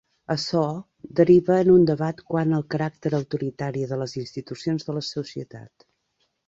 [0.35, 0.61] Açò
[1.19, 5.91] derivà en un debat quant al caràcter autoritari de les institucions de la societat.